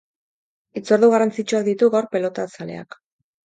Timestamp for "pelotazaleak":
2.19-3.03